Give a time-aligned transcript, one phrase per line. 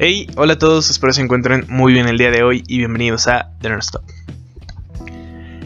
[0.00, 3.26] Hey, hola a todos, espero se encuentren muy bien el día de hoy y bienvenidos
[3.26, 4.04] a The Nerdstop.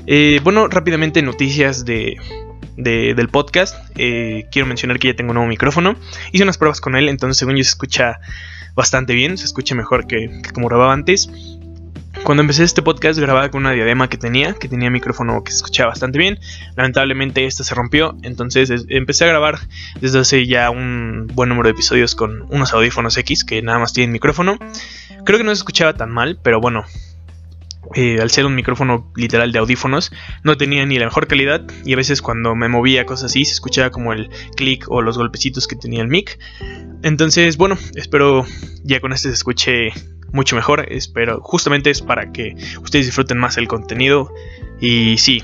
[0.06, 2.16] Eh, bueno, rápidamente noticias de,
[2.78, 3.76] del podcast.
[3.94, 5.96] Eh, quiero mencionar que ya tengo un nuevo micrófono.
[6.32, 8.20] Hice unas pruebas con él, entonces según yo se escucha
[8.74, 11.28] bastante bien, se escucha mejor que como grababa antes.
[12.24, 15.56] Cuando empecé este podcast grababa con una diadema que tenía, que tenía micrófono que se
[15.56, 16.38] escuchaba bastante bien.
[16.76, 19.58] Lamentablemente esta se rompió, entonces empecé a grabar
[20.00, 23.92] desde hace ya un buen número de episodios con unos audífonos X que nada más
[23.92, 24.56] tienen micrófono.
[25.24, 26.84] Creo que no se escuchaba tan mal, pero bueno,
[27.94, 30.12] eh, al ser un micrófono literal de audífonos,
[30.44, 33.54] no tenía ni la mejor calidad y a veces cuando me movía cosas así se
[33.54, 36.38] escuchaba como el clic o los golpecitos que tenía el mic.
[37.02, 38.46] Entonces, bueno, espero
[38.84, 39.92] ya con este se escuche
[40.32, 40.86] mucho mejor.
[40.90, 44.32] Espero, justamente es para que ustedes disfruten más el contenido.
[44.80, 45.42] Y sí,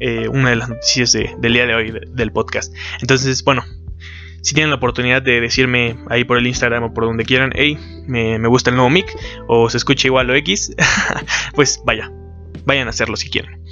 [0.00, 2.74] eh, una de las noticias del día de hoy del podcast.
[3.00, 3.64] Entonces, bueno,
[4.42, 7.78] si tienen la oportunidad de decirme ahí por el Instagram o por donde quieran, hey,
[8.06, 9.06] me, gusta el nuevo mic
[9.48, 10.74] o se escucha igual o X,
[11.54, 12.12] pues vaya,
[12.66, 13.62] vayan a hacerlo si quieren.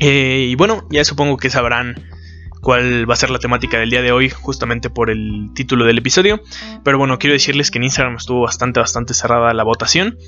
[0.00, 1.94] Eh, y bueno, ya supongo que sabrán
[2.66, 5.98] cuál va a ser la temática del día de hoy, justamente por el título del
[5.98, 6.42] episodio.
[6.82, 10.18] Pero bueno, quiero decirles que en Instagram estuvo bastante, bastante cerrada la votación.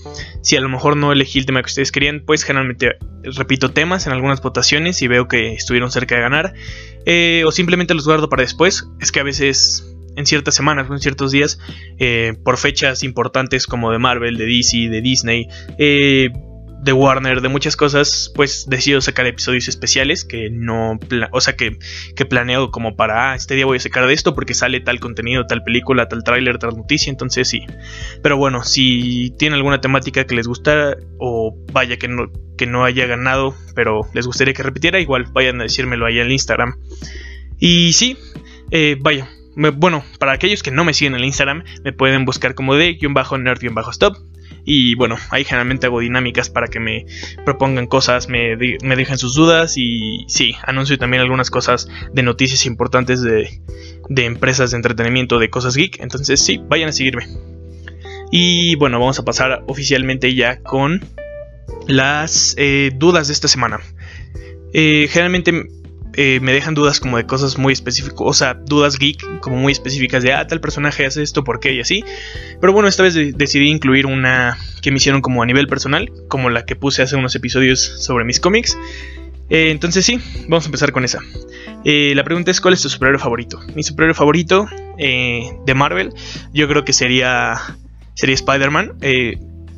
[0.40, 2.92] Si a lo mejor no elegí el tema que ustedes querían, pues generalmente
[3.24, 6.54] repito temas en algunas votaciones y veo que estuvieron cerca de ganar.
[7.06, 8.88] Eh, o simplemente los guardo para después.
[9.00, 11.58] Es que a veces en ciertas semanas o en ciertos días,
[11.98, 16.30] eh, por fechas importantes como de Marvel, de DC, de Disney, eh,
[16.80, 20.98] de Warner, de muchas cosas, pues decido sacar episodios especiales que no,
[21.32, 21.78] o sea, que,
[22.14, 25.00] que planeo como para, ah, este día voy a sacar de esto porque sale tal
[25.00, 27.60] contenido, tal película, tal tráiler, tal noticia, entonces sí.
[28.22, 32.84] Pero bueno, si tienen alguna temática que les gusta o vaya que no, que no
[32.84, 36.76] haya ganado, pero les gustaría que repitiera, igual vayan a decírmelo ahí en Instagram.
[37.58, 38.16] Y sí,
[38.70, 42.54] eh, vaya, bueno, para aquellos que no me siguen en el Instagram, me pueden buscar
[42.54, 44.16] como de-nerd-stop.
[44.70, 47.06] Y bueno, ahí generalmente hago dinámicas para que me
[47.42, 52.66] propongan cosas, me, me dejen sus dudas y sí, anuncio también algunas cosas de noticias
[52.66, 53.62] importantes de,
[54.10, 56.00] de empresas de entretenimiento, de cosas geek.
[56.00, 57.26] Entonces sí, vayan a seguirme.
[58.30, 61.02] Y bueno, vamos a pasar oficialmente ya con
[61.86, 63.80] las eh, dudas de esta semana.
[64.74, 65.66] Eh, generalmente
[66.14, 69.72] eh, me dejan dudas como de cosas muy específicas, o sea, dudas geek como muy
[69.72, 71.74] específicas de, ah, tal personaje hace esto, ¿por qué?
[71.74, 72.04] Y así.
[72.60, 76.50] Pero bueno, esta vez decidí incluir una que me hicieron como a nivel personal, como
[76.50, 78.76] la que puse hace unos episodios sobre mis cómics.
[79.50, 81.20] Eh, entonces sí, vamos a empezar con esa.
[81.84, 83.60] Eh, la pregunta es, ¿cuál es tu superhéroe favorito?
[83.74, 84.66] Mi superhéroe favorito
[84.96, 86.12] de Marvel,
[86.52, 87.54] yo creo que sería,
[88.14, 88.98] sería Spider-Man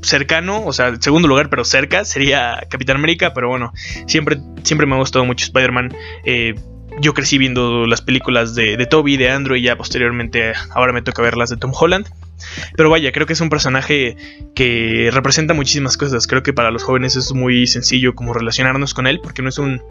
[0.02, 3.72] cercano, o sea, segundo lugar, pero cerca, sería Capitán América, pero bueno,
[4.06, 5.94] siempre, siempre me ha gustado mucho Spider-Man.
[6.24, 6.54] Eh,
[7.00, 11.02] yo crecí viendo las películas de, de Toby, de Andrew y ya posteriormente ahora me
[11.02, 12.06] toca ver las de Tom Holland.
[12.76, 14.16] Pero vaya, creo que es un personaje
[14.54, 16.26] que representa muchísimas cosas.
[16.26, 19.58] Creo que para los jóvenes es muy sencillo como relacionarnos con él, porque no es
[19.58, 19.82] un,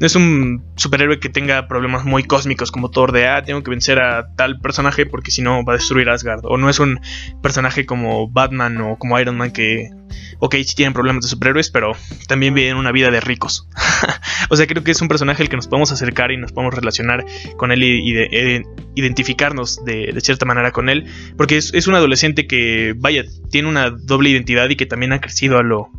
[0.00, 3.70] no es un superhéroe que tenga problemas muy cósmicos como Thor de, ah, tengo que
[3.70, 6.40] vencer a tal personaje porque si no va a destruir Asgard.
[6.44, 7.00] O no es un
[7.42, 9.90] personaje como Batman o como Iron Man que
[10.38, 11.92] ok, sí tienen problemas de superhéroes, pero
[12.28, 13.68] también viven una vida de ricos.
[14.50, 16.74] o sea, creo que es un personaje al que nos podemos acercar y nos podemos
[16.74, 17.24] relacionar
[17.56, 21.06] con él y, de, identificarnos de, cierta manera con él,
[21.36, 25.58] porque es, un adolescente que, vaya, tiene una doble identidad y que también ha crecido
[25.58, 25.90] a lo,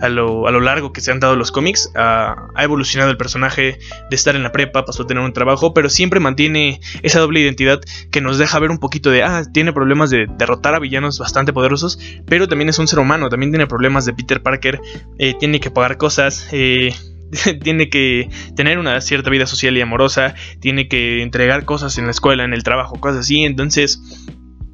[0.00, 1.90] a lo, a lo largo que se han dado los cómics.
[1.94, 3.78] ha evolucionado el personaje
[4.10, 7.40] de estar en la prepa, pasó a tener un trabajo, pero siempre mantiene esa doble
[7.40, 11.18] identidad que nos deja ver un poquito de, ah, tiene problemas de derrotar a villanos
[11.18, 14.80] bastante poderosos, pero también es un ser humano, también tiene problemas de Peter Parker,
[15.18, 16.94] eh, tiene que pagar cosas, eh,
[17.62, 22.10] tiene que tener una cierta vida social y amorosa, tiene que entregar cosas en la
[22.10, 23.44] escuela, en el trabajo, cosas así.
[23.44, 24.00] Entonces,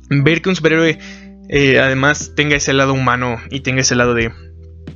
[0.09, 0.99] ver que un superhéroe
[1.49, 4.33] eh, además tenga ese lado humano y tenga ese lado de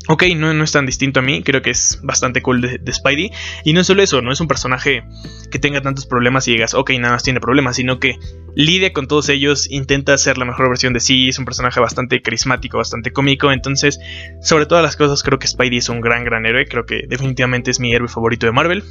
[0.06, 3.30] Ok, no, no, es tan distinto a mí, creo que es bastante cool de, Spidey.
[3.64, 5.02] Y no solo eso, no es un personaje
[5.50, 8.18] que tenga tantos problemas y digas, ok, nada más tiene problemas, sino que
[8.54, 12.20] lidia con todos ellos, intenta ser la mejor versión de sí, es un personaje bastante
[12.20, 13.50] carismático, bastante cómico.
[13.50, 13.98] Entonces,
[14.42, 17.70] sobre todas las cosas, creo que Spidey es un gran, gran héroe, creo que definitivamente
[17.70, 18.84] es mi héroe favorito de Marvel.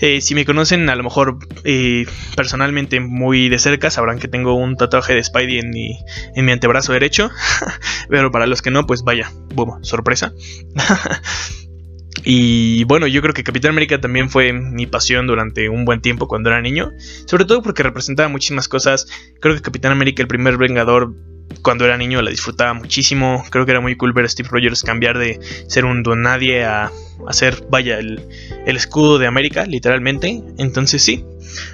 [0.00, 4.54] Eh, si me conocen, a lo mejor eh, personalmente muy de cerca, sabrán que tengo
[4.54, 5.98] un tatuaje de Spidey en mi,
[6.34, 7.30] en mi antebrazo derecho.
[8.08, 10.32] Pero para los que no, pues vaya, boom, sorpresa.
[12.24, 16.28] y bueno, yo creo que Capitán América también fue mi pasión durante un buen tiempo
[16.28, 16.92] cuando era niño.
[17.26, 19.06] Sobre todo porque representaba muchísimas cosas.
[19.40, 21.14] Creo que Capitán América, el primer Vengador,
[21.62, 23.44] cuando era niño la disfrutaba muchísimo.
[23.50, 26.64] Creo que era muy cool ver a Steve Rogers cambiar de ser un don nadie
[26.64, 26.90] a,
[27.30, 28.20] ser, vaya, el,
[28.66, 30.42] escudo de América, literalmente.
[30.58, 31.24] Entonces sí,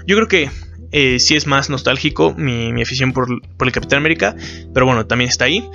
[0.06, 0.50] yo creo que
[0.92, 4.36] Eh, sí es más nostálgico mi, afición por, el Capitán América,
[4.72, 5.68] pero bueno, también está ahí.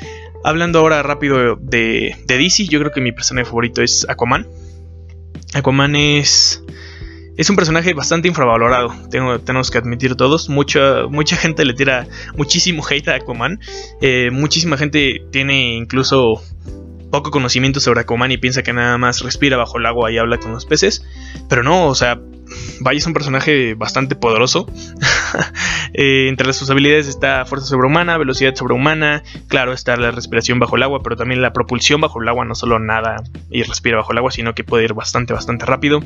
[0.44, 4.48] Hablando ahora rápido de, de DC, yo creo que mi personaje favorito es Aquaman.
[5.54, 6.64] Aquaman es
[7.38, 10.50] es un personaje bastante infravalorado, tengo, tenemos que admitir todos.
[10.50, 13.60] Mucha, mucha gente le tira muchísimo hate a Aquaman.
[14.02, 16.44] Eh, muchísima gente tiene incluso
[17.12, 20.38] poco conocimiento sobre Aquaman y piensa que nada más respira bajo el agua y habla
[20.38, 21.06] con los peces.
[21.48, 22.20] Pero no, o sea,
[22.80, 24.68] Vaya es un personaje bastante poderoso.
[25.94, 30.84] Eh, entre sus habilidades está fuerza sobrehumana, velocidad sobrehumana, claro, está la respiración bajo el
[30.84, 33.18] agua, pero también la propulsión bajo el agua, no solo nada
[33.50, 36.02] y respira bajo el agua, sino que puede ir bastante, bastante rápido.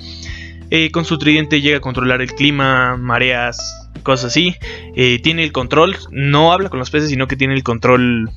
[0.72, 4.56] Eh, con su tridente llega a controlar el clima, mareas, cosas así.
[4.96, 8.32] Eh, tiene el control, no habla con los peces, sino que tiene el control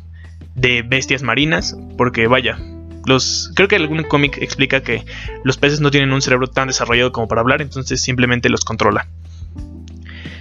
[0.59, 2.59] de bestias marinas, porque vaya,
[3.07, 5.05] los, creo que algún cómic explica que
[5.45, 9.09] los peces no tienen un cerebro tan desarrollado como para hablar, entonces simplemente los controla.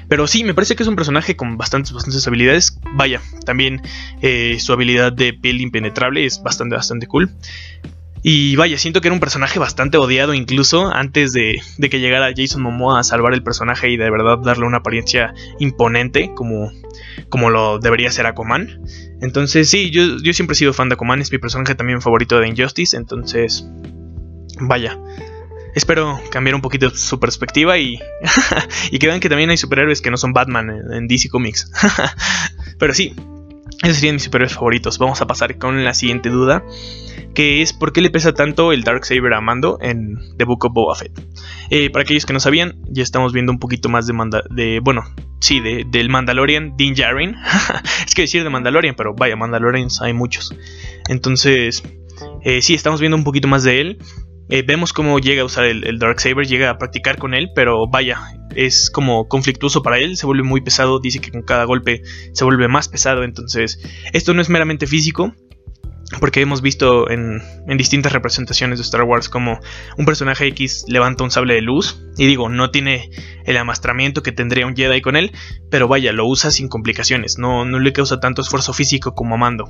[0.10, 2.80] Pero sí, me parece que es un personaje con bastantes, bastantes habilidades.
[2.94, 3.81] Vaya, también
[4.22, 7.30] eh, su habilidad de piel impenetrable es bastante, bastante cool.
[8.30, 12.62] Y vaya, siento que era un personaje bastante odiado incluso antes de, que llegara Jason
[12.62, 16.70] Momoa a salvar el personaje y de verdad darle una apariencia imponente como,
[17.30, 18.82] como lo debería ser Aquaman.
[19.22, 22.38] Entonces sí, yo, yo siempre he sido fan de Aquaman, es mi personaje también favorito
[22.38, 23.66] de Injustice, entonces
[24.60, 25.00] vaya.
[25.74, 27.98] Espero cambiar un poquito su perspectiva y,
[28.92, 31.72] y que vean que también hay superhéroes que no son Batman en DC Comics.
[32.78, 33.16] Pero sí,
[33.84, 34.98] esos serían mis superhéroes favoritos.
[34.98, 36.64] Vamos a pasar con la siguiente duda
[37.38, 40.74] que es por qué le pesa tanto el Darksaber a Mando en The Book of
[40.74, 41.12] Boba Fett.
[41.70, 44.14] Eh, para aquellos que no sabían, ya estamos viendo un poquito más de,
[44.50, 45.04] de bueno,
[45.40, 47.36] sí, de, del Mandalorian, Din Djarin.
[48.08, 50.56] es que decir de Mandalorian, pero vaya, Mandalorians hay muchos.
[51.10, 51.84] Entonces,
[52.44, 54.00] eh, sí, estamos viendo un poquito más de él.
[54.50, 57.88] Eh, vemos cómo llega a usar el, el Darksaber, llega a practicar con él, pero
[57.88, 58.20] vaya,
[58.56, 62.02] es como conflictuoso para él, se vuelve muy pesado, dice que con cada golpe
[62.34, 63.80] se vuelve más pesado, entonces
[64.14, 65.34] esto no es meramente físico,
[66.19, 67.42] porque hemos visto en,
[67.77, 69.59] distintas representaciones de Star Wars como
[69.98, 72.01] un personaje X levanta un sable de luz.
[72.18, 73.09] Y digo, no tiene
[73.45, 75.31] el amastramiento que tendría un Jedi con él,
[75.69, 77.38] pero vaya, lo usa sin complicaciones.
[77.38, 79.69] No, no le causa tanto esfuerzo físico como a Mando.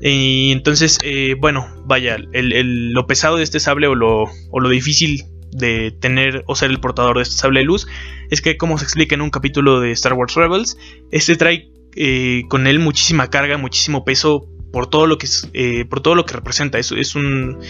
[0.00, 5.24] Y entonces, eh, bueno, vaya, lo pesado de este sable o lo, o lo difícil
[5.50, 7.86] de tener o ser el portador de este sable de luz
[8.30, 10.76] es que, como se explica en un capítulo de Star Wars Rebels,
[11.10, 16.02] este trae eh, con él muchísima carga, muchísimo peso por todo lo que, eh, por
[16.02, 16.78] todo lo que representa.
[16.78, 17.60] Es, es un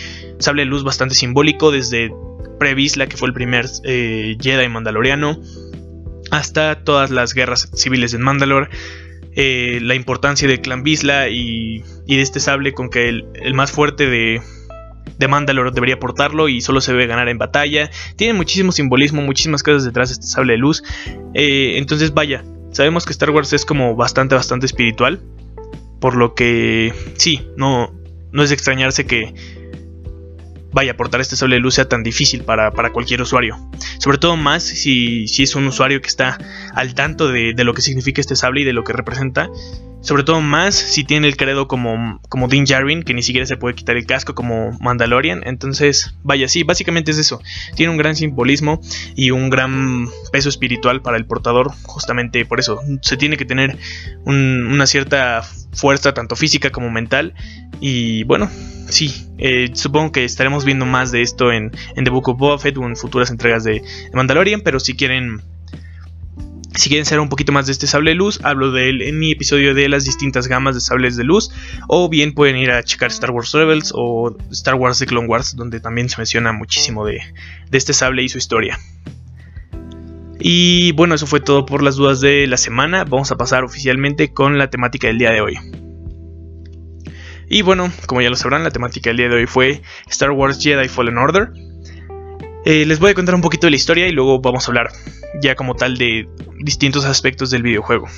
[0.40, 2.10] sable de luz bastante simbólico desde
[2.58, 5.40] Previsla, que fue el primer eh, Jedi mandaloriano,
[6.32, 8.70] hasta todas las guerras civiles en Mandalore.
[9.36, 14.10] Eh, la importancia del clan Visla y, de este sable con que el, más fuerte
[14.10, 14.42] de,
[15.28, 17.88] Mandalore debería portarlo y solo se debe ganar en batalla.
[18.16, 20.82] Tiene muchísimo simbolismo, muchísimas cosas detrás de este sable de luz.
[21.34, 22.42] entonces vaya,
[22.72, 25.20] sabemos que Star Wars es como bastante, bastante espiritual.
[26.00, 27.92] Por lo que sí, no,
[28.32, 29.34] no es de extrañarse que
[30.76, 33.56] vaya a portar este sable de luz sea tan difícil para, cualquier usuario.
[33.98, 36.38] Sobre todo más si, si, es un usuario que está
[36.76, 39.48] al tanto de, de, lo que significa este sable y de lo que representa.
[40.02, 43.74] Sobre todo más si tiene el credo como, como Din que ni siquiera se puede
[43.74, 45.40] quitar el casco como Mandalorian.
[45.46, 47.40] Entonces, vaya, sí, básicamente es eso.
[47.74, 48.80] Tiene un gran simbolismo
[49.16, 51.72] y un gran peso espiritual para el portador.
[51.84, 53.78] Justamente por eso se tiene que tener
[54.26, 57.32] una cierta fuerza, tanto física como mental.
[57.80, 58.50] Y bueno,
[58.88, 62.86] sí, eh, supongo que estaremos viendo más de esto en, The Book of Boba o
[62.86, 64.60] en futuras entregas de Mandalorian.
[64.60, 65.40] Pero si quieren
[66.76, 69.18] si quieren saber un poquito más de este sable de luz, hablo de él en
[69.18, 71.50] mi episodio de las distintas gamas de sables de luz.
[71.88, 75.56] O bien pueden ir a checar Star Wars Rebels o Star Wars The Clone Wars,
[75.56, 77.20] donde también se menciona muchísimo de,
[77.72, 78.78] este sable y su historia.
[80.38, 83.04] Y bueno, eso fue todo por las dudas de la semana.
[83.04, 85.58] Vamos a pasar oficialmente con la temática del día de hoy.
[87.48, 90.62] Y bueno, como ya lo sabrán, la temática del día de hoy fue Star Wars
[90.62, 91.52] Jedi Fallen Order.
[92.68, 94.88] Eh, les voy a contar un poquito de la historia y luego vamos a hablar
[95.40, 98.08] ya como tal de distintos aspectos del videojuego.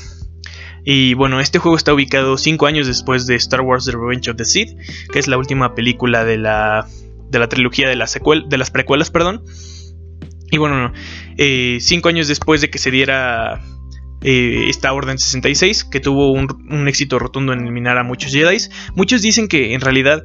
[0.87, 4.39] Y bueno, este juego está ubicado 5 años después de Star Wars The Revenge of
[4.39, 4.71] the Sith,
[5.13, 6.89] que es la última película de la,
[7.29, 9.11] de la trilogía de, la de las precuelas.
[9.11, 9.45] Perdón.
[10.51, 13.61] Y bueno, 5 eh, años después de que se diera
[14.23, 18.57] eh, esta Orden 66, que tuvo un, un, éxito rotundo en eliminar a muchos Jedi,
[18.95, 20.25] muchos dicen que en realidad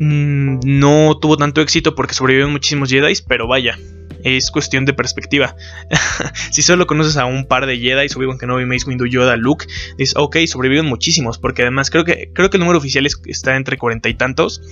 [0.00, 3.78] Mm, no tuvo tanto éxito porque sobrevivieron muchísimos Jedi, pero vaya,
[4.24, 5.54] es cuestión de perspectiva.
[6.50, 8.06] si solo conoces a un par de Jedi,
[8.46, 9.66] no vi Mace Windu, Yoda, Luke,
[9.98, 13.76] dices, ok, sobrevivieron muchísimos, porque además creo que, creo que el número oficial está entre
[13.76, 14.62] cuarenta y tantos.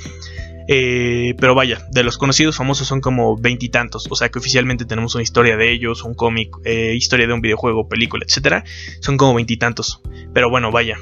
[0.70, 4.06] Eh, pero vaya, de los conocidos famosos son como veintitantos.
[4.10, 7.40] O sea que oficialmente tenemos una historia de ellos, un cómic, eh, historia de un
[7.40, 8.64] videojuego, película, etcétera.
[9.00, 10.02] Son como veintitantos.
[10.34, 10.98] Pero bueno, vaya,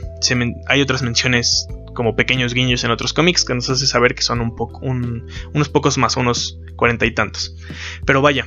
[0.68, 1.66] hay otras menciones
[1.96, 5.68] como pequeños guiños en otros cómics que nos hace saber que son un poco, unos
[5.68, 7.56] pocos más, unos cuarenta y tantos.
[8.04, 8.46] Pero vaya,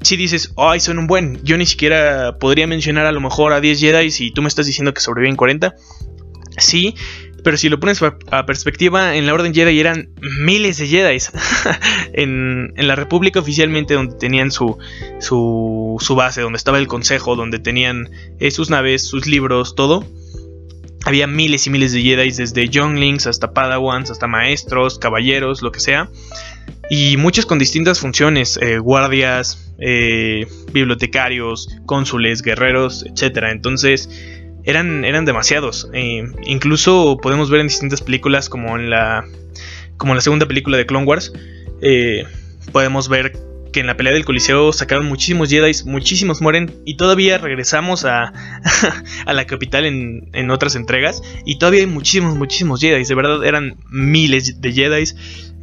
[0.00, 3.60] si dices, ay, son un buen, yo ni siquiera podría mencionar a lo mejor a
[3.60, 5.74] 10 Jedi y tú me estás diciendo que sobreviven 40.
[6.56, 6.94] Sí,
[7.44, 10.08] pero si lo pones a perspectiva, en la Orden Jedi eran
[10.40, 11.18] miles de Jedi.
[12.14, 14.78] en, la República oficialmente donde tenían su,
[15.20, 18.10] su, su, base, donde estaba el consejo, donde tenían
[18.40, 20.06] eh, sus naves, sus libros, todo.
[21.04, 25.80] Había miles y miles de Jedi, desde Younglings hasta Padawans, hasta maestros, caballeros, lo que
[25.80, 26.08] sea.
[26.88, 33.44] Y muchos con distintas funciones, eh, guardias, eh, bibliotecarios, cónsules, guerreros, etc.
[33.50, 34.08] Entonces
[34.64, 35.90] eran, eran demasiados.
[35.92, 39.26] Eh, incluso podemos ver en distintas películas como en la,
[39.98, 41.32] como en la segunda película de Clone Wars.
[42.72, 43.32] podemos ver
[43.74, 48.32] que en la pelea del Coliseo sacaron muchísimos Jedi, muchísimos mueren y todavía regresamos a,
[49.26, 53.44] a la capital en, en, otras entregas y todavía hay muchísimos, muchísimos Jedi, de verdad
[53.44, 55.04] eran miles de Jedi.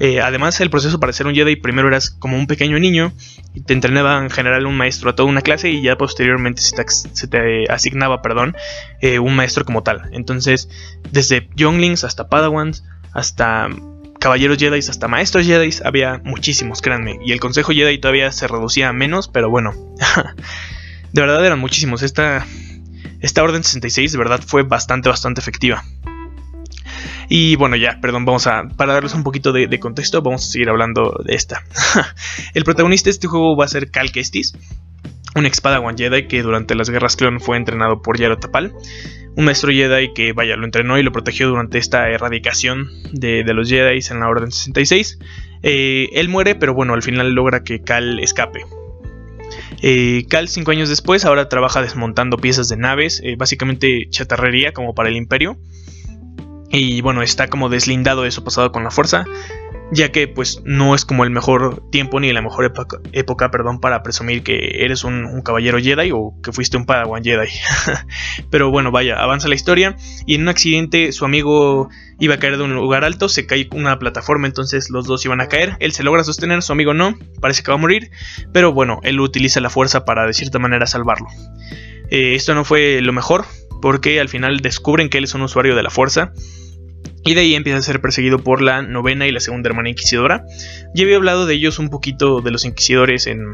[0.01, 3.13] Eh, además el proceso para ser un Jedi primero eras como un pequeño niño
[3.53, 7.27] y te entrenaba en general un maestro a toda una clase y ya posteriormente se
[7.27, 8.58] te, asignaba, perdón,
[9.00, 10.10] eh, un maestro como tal.
[10.12, 10.68] Entonces
[11.12, 13.70] desde Younglings hasta Padawans hasta
[14.22, 17.20] caballeros Jedi hasta maestros Jedi, había muchísimos, créanme.
[17.25, 19.74] Y el consejo Jedi todavía se reducía a menos, pero bueno.
[21.12, 22.04] de verdad eran muchísimos.
[22.04, 22.46] Esta,
[23.20, 25.84] esta Orden 66 de verdad fue bastante, bastante efectiva.
[27.30, 28.63] Y bueno, ya, perdón, vamos a.
[28.78, 31.63] Para darles un poquito de, contexto, vamos a seguir hablando de esta.
[32.54, 34.54] el protagonista de este juego va a ser Cal Kestis,
[35.36, 38.74] un ex Padawan Jedi que durante las guerras clon fue entrenado por Yaro Tapal
[39.36, 43.70] un maestro Jedi que, vaya, lo entrenó y lo protegió durante esta erradicación de, los
[43.70, 45.20] Jedi en la Orden 66.
[45.64, 48.66] Eh, él muere, pero bueno, al final logra que Cal escape.
[49.82, 54.94] Eh, Cal, cinco años después, ahora trabaja desmontando piezas de naves, eh, básicamente chatarrería como
[54.94, 55.58] para el Imperio.
[56.70, 59.26] Y bueno, está como deslindado de su pasado con la fuerza
[59.92, 62.72] ya que pues no es como el mejor tiempo ni la mejor
[63.12, 67.50] época, perdón, para presumir que eres un, caballero Jedi o que fuiste un Padawan Jedi.
[68.50, 69.96] Pero bueno, vaya, avanza la historia
[70.26, 73.68] y en un accidente su amigo iba a caer de un lugar alto, se cae
[73.74, 77.18] una plataforma, entonces los dos iban a caer, él se logra sostener, su amigo no,
[77.42, 78.12] parece que va a morir,
[78.54, 81.28] pero bueno, él utiliza la fuerza para de cierta manera salvarlo.
[82.10, 83.46] Eh, esto no fue lo mejor,
[83.82, 86.34] porque al final descubren que él es un usuario de la fuerza
[87.24, 90.46] y de ahí empieza a ser perseguido por la novena y la segunda hermana inquisidora.
[90.94, 93.46] Ya había hablado de ellos un poquito de los inquisidores en,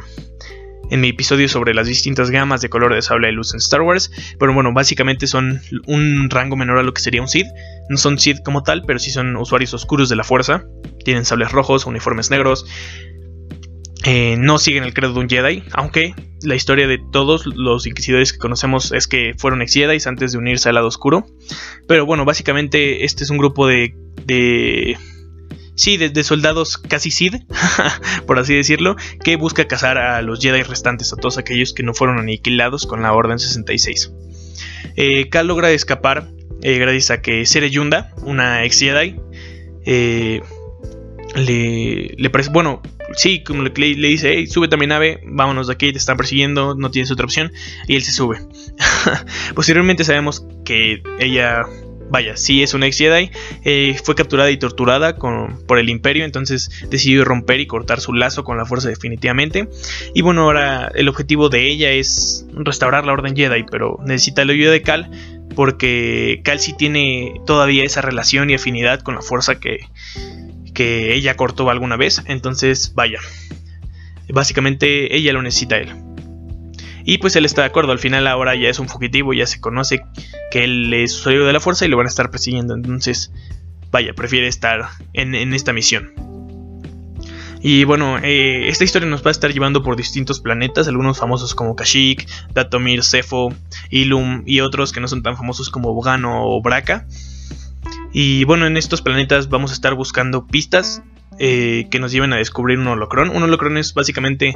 [0.89, 3.81] en mi episodio sobre las distintas gamas de color de sable de luz en Star
[3.81, 4.11] Wars.
[4.39, 7.47] Pero bueno, básicamente son un rango menor a lo que sería un Sith.
[7.89, 10.65] No son Sith como tal, pero sí son usuarios oscuros de la fuerza.
[11.03, 12.65] Tienen sables rojos, uniformes negros,
[14.09, 18.31] eh, no siguen el credo de un Jedi, aunque la historia de todos los inquisidores
[18.31, 21.27] que conocemos es que fueron ex Jedi antes de unirse al lado oscuro.
[21.89, 23.93] Pero bueno, básicamente este es un grupo de...
[24.25, 24.97] de
[25.75, 27.35] sí, de, soldados casi Sid,
[28.25, 28.95] por así decirlo,
[29.25, 33.01] que busca cazar a los Jedi restantes, a todos aquellos que no fueron aniquilados con
[33.01, 34.13] la Orden 66.
[34.95, 36.29] Eh, logra escapar
[36.61, 39.17] eh, gracias a que Sere Yunda, una ex Jedi,
[41.35, 42.81] le, le parece, bueno,
[43.15, 46.75] sí, como le, dice, hey, súbete a mi nave, vámonos de aquí, te están persiguiendo,
[46.75, 47.51] no tienes otra opción.
[47.87, 48.39] Y él se sube.
[49.55, 51.63] Posteriormente sabemos que ella,
[52.09, 53.31] vaya, sí es una ex Jedi,
[53.63, 58.43] eh, fue capturada y torturada por el imperio, entonces decidió romper y cortar su lazo
[58.43, 59.69] con la fuerza definitivamente.
[60.13, 64.49] Y bueno, ahora el objetivo de ella es restaurar la orden Jedi, pero necesita el
[64.49, 65.11] ayuda de Cal
[65.55, 69.79] porque Cal sí tiene todavía esa relación y afinidad con la fuerza que,
[70.77, 72.21] que ella cortó alguna vez.
[72.27, 73.19] Entonces, vaya.
[74.29, 75.95] Básicamente ella lo necesita a él.
[77.03, 77.93] Y pues él está de acuerdo.
[77.93, 79.33] Al final ahora ya es un fugitivo.
[79.33, 80.01] Ya se conoce
[80.51, 82.75] que él es usuario de la fuerza y lo van a estar persiguiendo.
[82.75, 83.31] Entonces,
[83.89, 86.13] vaya, prefiere estar en, esta misión.
[87.59, 91.55] Y bueno, eh, esta historia nos va a estar llevando por distintos planetas, algunos famosos
[91.55, 93.51] como Kashyyyk, Datomir, Sefo,
[93.89, 97.07] Ilum y otros que no son tan famosos como Bogano o Braca.
[98.13, 101.03] Y bueno, en estos planetas vamos a estar buscando pistas
[101.39, 103.29] eh, que nos lleven a descubrir un holocrón.
[103.29, 104.55] Un holocrón es básicamente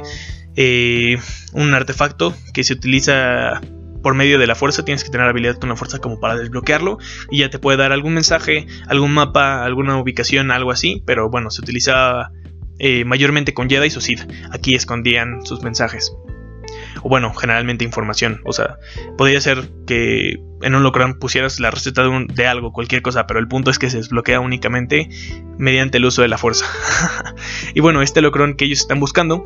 [0.56, 1.18] eh,
[1.52, 3.60] un artefacto que se utiliza
[4.02, 4.84] por medio de la fuerza.
[4.84, 6.98] Tienes que tener habilidad con la fuerza como para desbloquearlo.
[7.30, 11.02] Y ya te puede dar algún mensaje, algún mapa, alguna ubicación, algo así.
[11.06, 12.32] Pero bueno, se utiliza
[12.78, 14.28] eh, mayormente con Jedi y Sith.
[14.50, 16.12] Aquí escondían sus mensajes.
[17.02, 18.40] O bueno, generalmente información.
[18.44, 18.78] O sea,
[19.16, 23.40] podría ser que en un holocron pusieras la receta de, de algo, cualquier cosa, pero
[23.40, 25.08] el punto es que se desbloquea únicamente
[25.58, 26.66] mediante el uso de la fuerza.
[27.74, 29.44] y bueno, este holocron que ellos están buscando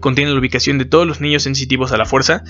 [0.00, 2.44] contiene la ubicación de todos los niños sensitivos a la fuerza.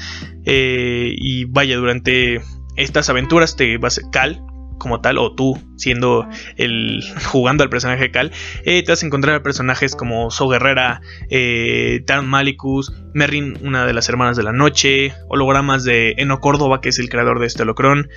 [0.44, 2.42] Eh, y vaya, durante
[2.76, 4.42] estas aventuras te vas Cal
[4.78, 8.32] como tal, o tú siendo el jugando al personaje Cal,
[8.64, 13.92] eh, te vas a encontrar personajes como So Guerrera, eh, Taron Malicus, Merrin, una de
[13.92, 17.62] las hermanas de la noche, hologramas de Eno Córdoba, que es el creador de este
[17.62, 18.08] holocron.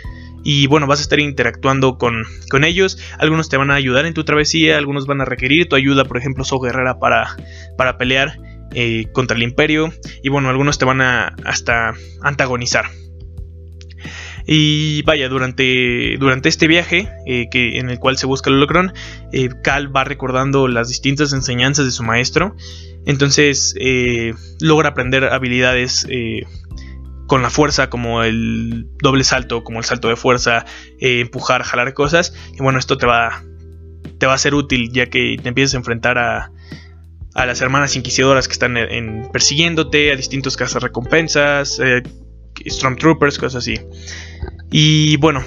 [0.43, 2.97] Y bueno, vas a estar interactuando con, con, ellos.
[3.19, 6.17] Algunos te van a ayudar en tu travesía, algunos van a requerir tu ayuda, por
[6.17, 7.35] ejemplo, So Guerrera para,
[7.77, 8.37] para pelear.
[8.73, 9.91] Eh, contra el imperio
[10.23, 12.85] y bueno, algunos te van a hasta antagonizar.
[14.45, 18.93] Y vaya, durante, durante este viaje eh, que, en el cual se busca el holocron,
[19.31, 22.55] eh, Cal va recordando las distintas enseñanzas de su maestro.
[23.05, 23.75] Entonces
[24.59, 26.07] logra aprender habilidades
[27.25, 30.65] con la fuerza, como el doble salto, como el salto de fuerza,
[30.99, 32.33] empujar, jalar cosas.
[32.53, 33.43] Y bueno, esto te va,
[34.19, 36.51] te va a ser útil ya que te empiezas a enfrentar a,
[37.33, 42.03] a las hermanas inquisidoras que están en, persiguiéndote, a distintos cazas recompensas, eh,
[42.67, 43.79] Stormtroopers, cosas así.
[44.71, 45.43] Y bueno,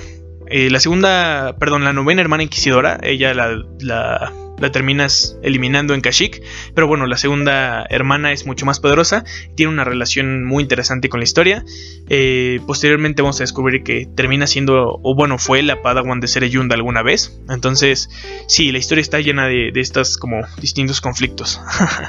[0.47, 6.43] eh, la segunda, perdón, la novena hermana inquisidora, ella la la terminas eliminando en Kashyyyk.
[6.75, 11.21] Pero bueno, la segunda hermana es mucho más poderosa, tiene una relación muy interesante con
[11.21, 11.65] la historia.
[12.09, 16.75] Eh, posteriormente vamos a descubrir que termina siendo, o bueno, fue la Padawan de Sereyunda
[16.75, 17.39] alguna vez.
[17.49, 18.11] Entonces,
[18.47, 21.61] sí, la historia está llena de, de estas como distintos conflictos.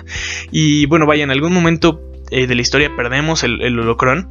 [0.52, 4.30] y bueno, vaya, en algún momento eh, de la historia perdemos el, el holocron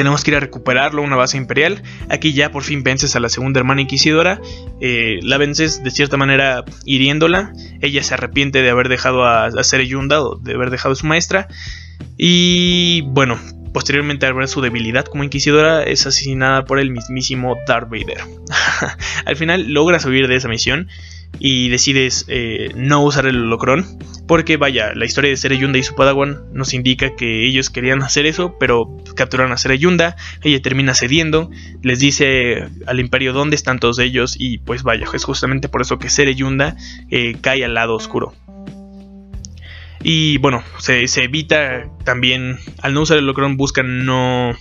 [0.00, 1.82] tenemos que ir a recuperarlo, una base imperial.
[2.08, 4.40] Aquí ya por fin vences a la segunda hermana inquisidora.
[4.80, 7.52] Eh, la vences de cierta manera hiriéndola.
[7.82, 11.06] Ella se arrepiente de haber dejado a, a Sereyunda o de haber dejado a su
[11.06, 11.48] maestra.
[12.16, 13.38] Y bueno,
[13.74, 18.22] posteriormente al ver su debilidad como inquisidora es asesinada por el mismísimo Darth Vader.
[19.26, 20.88] al final logra huir de esa misión
[21.38, 23.84] y decides eh, no usar el holocron.
[24.30, 28.26] Porque vaya, la historia de Sereyunda y su Padawan nos indica que ellos querían hacer
[28.26, 31.50] eso, pero capturaron a Sereyunda, ella termina cediendo,
[31.82, 35.98] les dice al imperio dónde están todos ellos y pues vaya, es justamente por eso
[35.98, 36.76] que Sereyunda
[37.10, 38.32] eh, cae al lado oscuro.
[40.00, 44.52] Y bueno, se, evita también, al no usar el holocron, buscan no,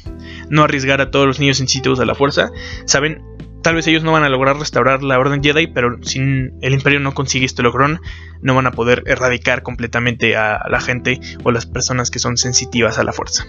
[0.50, 2.50] no arriesgar a todos los niños sensitivos a la fuerza.
[2.86, 3.22] Saben,
[3.62, 7.00] Tal vez ellos no van a lograr restaurar la Orden Jedi, pero si el Imperio
[7.00, 8.00] no consigue este logrón,
[8.42, 13.00] no van a poder erradicar completamente a la gente o las personas que son sensitivas
[13.00, 13.46] a la fuerza.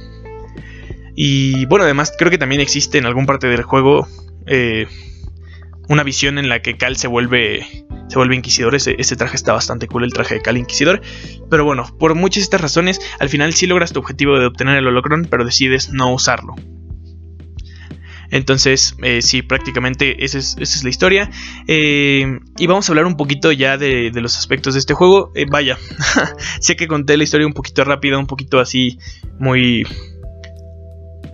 [1.15, 4.09] Y bueno, además creo que también existe en algún parte del juego
[4.47, 4.87] eh,
[5.89, 7.67] una visión en la que Cal se vuelve
[8.09, 8.75] se vuelve inquisidor.
[8.75, 11.01] Ese, traje está bastante cool, el traje de Cal Inquisidor.
[11.49, 14.77] Pero bueno, por muchas de estas razones, al final sí logras tu objetivo de obtener
[14.77, 16.57] el holocron, pero decides no usarlo.
[18.31, 21.31] Entonces, eh, sí, prácticamente esa es, la historia.
[21.67, 25.33] Eh, y vamos a hablar un poquito ya de, los aspectos de este juego.
[25.35, 25.79] Eh, vaya,
[26.61, 28.99] sé que conté la historia un poquito rápida, un poquito así,
[29.39, 29.87] muy...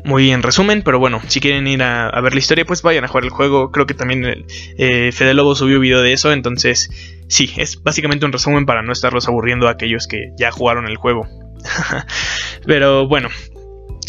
[0.05, 3.09] Muy en resumen, pero bueno, si quieren ir a, ver la historia, pues vayan a
[3.09, 3.73] jugar el juego.
[3.73, 4.47] Creo que también
[4.79, 6.89] Fede Lobo subió video de eso, entonces
[7.27, 10.97] sí, es básicamente un resumen para no estarlos aburriendo a aquellos que ya jugaron el
[10.97, 11.27] juego.
[12.67, 13.31] pero bueno,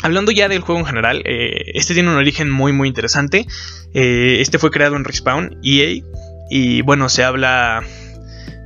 [0.04, 3.48] Hablando ya del juego en general, eh, este tiene un origen muy muy interesante.
[3.94, 6.02] Eh, este fue creado en Respawn, EA,
[6.50, 7.84] y bueno, se habla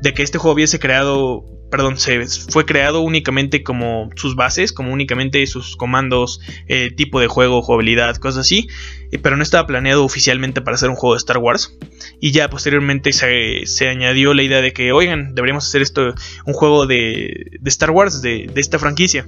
[0.02, 4.92] de que este juego hubiese creado perdón, se fue creado únicamente como sus bases, como
[4.92, 8.68] únicamente sus comandos, eh, tipo de juego, jugabilidad, cosas así,
[9.12, 11.78] eh, pero no estaba planeado oficialmente para hacer un juego de Star Wars.
[12.20, 16.14] Y ya posteriormente se, añadió la idea de que, oigan, deberíamos hacer esto,
[16.46, 19.28] un juego de, Star Wars, de, esta franquicia.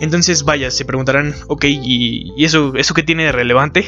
[0.00, 3.86] Entonces, vaya, se preguntarán, ok, ¿y, eso, eso qué tiene de relevante?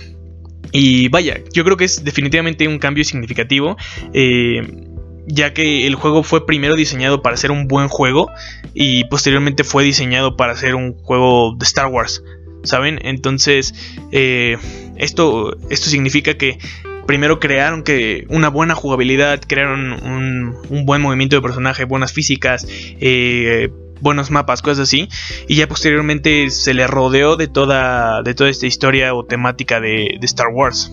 [0.72, 3.76] y vaya, yo creo que es definitivamente un cambio significativo.
[4.14, 4.88] Eh,
[5.26, 8.30] ya que el juego fue primero diseñado para ser un buen juego
[8.74, 12.22] y posteriormente fue diseñado para ser un juego de Star Wars,
[12.62, 12.98] ¿saben?
[13.02, 13.74] Entonces,
[14.12, 14.56] eh,
[14.96, 16.58] esto, esto significa que
[17.06, 23.70] primero crearon que una buena jugabilidad, crearon un, buen movimiento de personaje, buenas físicas, eh,
[24.00, 25.08] buenos mapas, cosas así,
[25.48, 30.16] y ya posteriormente se le rodeó de toda, de toda esta historia o temática de,
[30.20, 30.92] de Star Wars.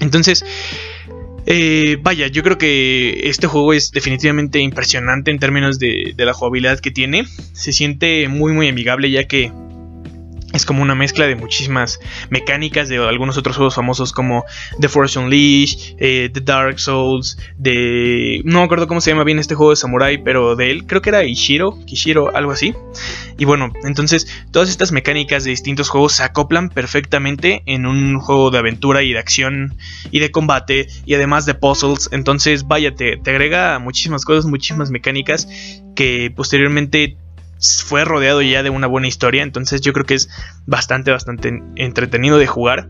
[0.00, 0.44] Entonces,
[1.50, 6.78] eh, vaya, yo creo que este juego es definitivamente impresionante en términos de, la jugabilidad
[6.78, 7.24] que tiene.
[7.54, 9.50] Se siente muy muy amigable ya que
[10.52, 14.44] es como una mezcla de muchísimas mecánicas de algunos otros juegos famosos como
[14.80, 18.40] The Force Unleashed, eh, The Dark Souls, de...
[18.44, 21.02] No me acuerdo cómo se llama bien este juego de Samurai, pero de él creo
[21.02, 22.74] que era Ishiro, Kishiro, algo así.
[23.36, 28.50] Y bueno, entonces todas estas mecánicas de distintos juegos se acoplan perfectamente en un juego
[28.50, 29.76] de aventura y de acción
[30.10, 32.08] y de combate y además de puzzles.
[32.10, 35.46] Entonces, vaya, te, te agrega muchísimas cosas, muchísimas mecánicas
[35.94, 37.18] que posteriormente
[37.58, 40.28] fue rodeado ya de una buena historia, entonces yo creo que es
[40.66, 42.88] bastante, bastante entretenido de jugar.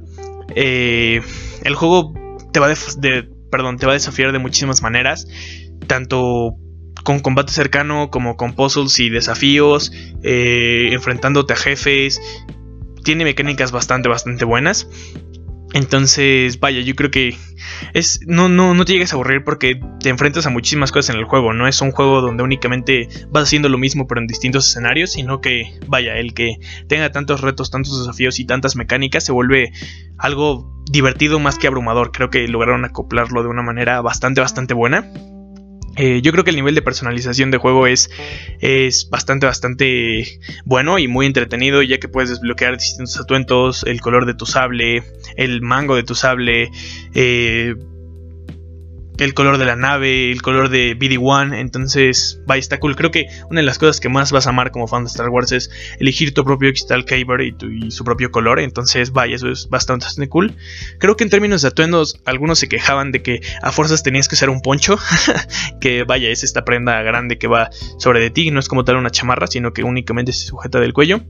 [0.55, 1.23] Eh,
[1.63, 2.15] el juego
[2.53, 5.27] te va, de, perdón, te va a desafiar de muchísimas maneras,
[5.87, 6.57] tanto
[7.05, 12.21] con combate cercano como con puzzles y desafíos, eh, enfrentándote a jefes.
[13.05, 14.89] Tiene mecánicas bastante, bastante buenas.
[15.75, 17.37] Entonces, vaya, yo creo que
[17.93, 21.21] es no, no, no te llegues a aburrir porque te enfrentas a muchísimas cosas en
[21.21, 21.53] el juego.
[21.53, 25.41] No es un juego donde únicamente vas haciendo lo mismo pero en distintos escenarios, sino
[25.41, 26.57] que, vaya, el que
[26.89, 29.73] tenga tantos retos, tantos desafíos y tantas mecánicas se vuelve
[30.17, 32.13] algo divertido más que abrumador.
[32.13, 35.13] Creo que lograron acoplarlo de una manera bastante, bastante buena.
[35.99, 38.09] Eh, yo creo que el nivel de personalización de juego es,
[38.61, 44.25] es bastante, bastante bueno y muy entretenido, ya que puedes desbloquear distintos atuentos, el color
[44.25, 45.03] de tu sable,
[45.37, 46.71] el mango de tu sable,
[47.15, 47.75] eh,
[49.25, 51.59] el color de la nave, el color de BD-1.
[51.59, 52.97] Entonces, vaya, está cool.
[52.97, 55.29] Creo que una de las cosas que más vas a amar como fan de Star
[55.29, 58.61] Wars es elegir tu propio Crystal Kyber y, su propio color.
[58.61, 60.55] Entonces, vaya, eso es bastante, cool.
[60.99, 64.35] Creo que en términos de atuendos, algunos se quejaban de que a fuerzas tenías que
[64.35, 64.99] usar un poncho.
[65.81, 68.51] que vaya, es esta prenda grande que va sobre de ti.
[68.51, 71.21] No es como tal una chamarra, sino que únicamente se sujeta del cuello.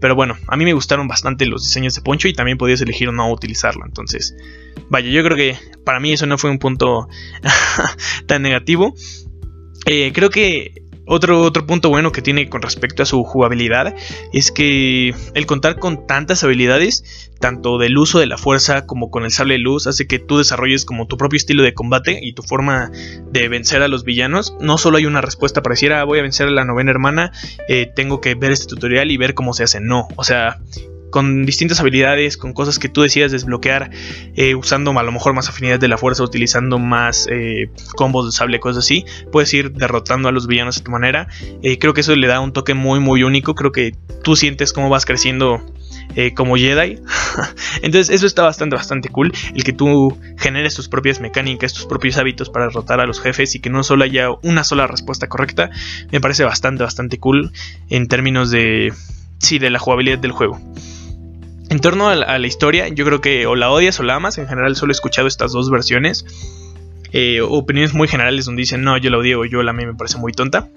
[0.00, 3.12] Pero bueno, a mí me gustaron bastante los diseños de poncho y también podías elegir
[3.12, 3.84] no utilizarlo.
[3.84, 4.34] Entonces,
[4.88, 7.08] vaya, yo creo que para mí eso no fue un punto
[8.26, 8.94] tan negativo.
[9.86, 13.94] Eh, creo que otro, otro punto bueno que tiene con respecto a su jugabilidad
[14.32, 19.24] es que el contar con tantas habilidades, tanto del uso de la fuerza como con
[19.24, 22.32] el sable de luz, hace que tú desarrolles como tu propio estilo de combate y
[22.32, 22.90] tu forma
[23.30, 24.56] de vencer a los villanos.
[24.60, 27.30] No solo hay una respuesta pareciera, ah, voy a vencer a la novena hermana,
[27.68, 29.80] eh, tengo que ver este tutorial y ver cómo se hace.
[29.80, 30.58] No, o sea,
[31.16, 33.88] con distintas habilidades, con cosas que tú decidas desbloquear,
[34.34, 38.32] eh, usando a lo mejor más afinidad de la fuerza, utilizando más eh, combos de
[38.32, 41.26] sable, cosas así, puedes ir derrotando a los villanos de tu manera.
[41.62, 43.54] Eh, creo que eso le da un toque muy, muy único.
[43.54, 45.64] Creo que tú sientes cómo vas creciendo
[46.34, 47.00] como Jedi.
[47.82, 49.32] Entonces eso está bastante, bastante cool.
[49.54, 53.54] El que tú generes tus propias mecánicas, tus propios hábitos para derrotar a los jefes
[53.54, 55.70] y que no solo haya una sola respuesta correcta,
[56.12, 57.52] me parece bastante, bastante cool
[57.88, 58.92] en términos de...
[59.38, 60.58] Sí, de la jugabilidad del juego.
[61.68, 64.38] En torno a la, historia, yo creo que o la odias o la amas.
[64.38, 66.24] En general solo he escuchado estas dos versiones.
[67.12, 69.84] Eh, opiniones muy generales donde dicen, no, yo la odio o yo la a mí
[69.84, 70.68] me parece muy tonta.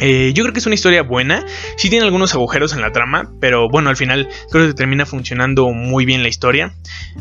[0.00, 1.44] Eh, yo creo que es una historia buena,
[1.76, 5.70] sí tiene algunos agujeros en la trama, pero bueno, al final creo que termina funcionando
[5.70, 6.74] muy bien la historia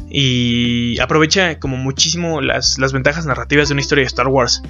[0.09, 4.61] y aprovecha como muchísimo las, ventajas narrativas de una historia de Star Wars.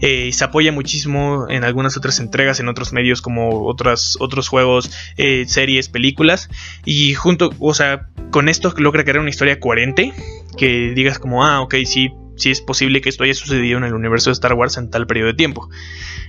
[0.00, 4.90] Eh, se apoya muchísimo en algunas otras entregas, en otros medios como otras, otros juegos,
[5.16, 6.50] eh, series, películas
[6.84, 10.12] y junto, o sea, con esto logra crear una historia coherente
[10.56, 13.94] que digas como, ah, ok, sí, sí es posible que esto haya sucedido en el
[13.94, 15.68] universo de Star Wars en tal periodo de tiempo.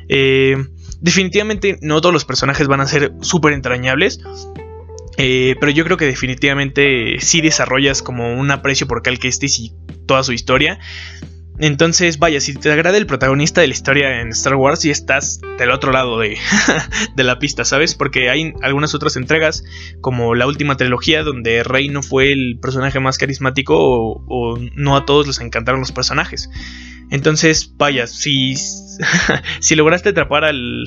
[0.08, 0.58] Eh,
[1.02, 4.20] definitivamente no todos los personajes van a ser súper entrañables.
[5.18, 9.74] Eh, pero yo creo que definitivamente sí desarrollas como un aprecio por Cal Kestis y
[10.06, 10.80] toda su historia.
[11.58, 15.40] Entonces, vaya, si te agrada el protagonista de la historia en Star Wars, y estás
[15.58, 16.38] del otro lado de,
[17.24, 17.96] la pista, ¿sabes?
[17.96, 19.64] Porque hay algunas otras entregas,
[20.02, 25.06] como la última trilogía, donde Rey no fue el personaje más carismático o no a
[25.06, 26.50] todos les encantaron los personajes.
[27.10, 28.56] Entonces, vaya, si,
[29.60, 30.86] si lograste atrapar al,